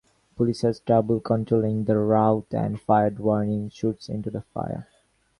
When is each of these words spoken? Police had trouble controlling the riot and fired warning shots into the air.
Police 0.35 0.63
had 0.63 0.81
trouble 0.83 1.19
controlling 1.19 1.83
the 1.83 1.95
riot 1.95 2.55
and 2.55 2.81
fired 2.81 3.19
warning 3.19 3.69
shots 3.69 4.09
into 4.09 4.31
the 4.31 4.43
air. 4.57 4.87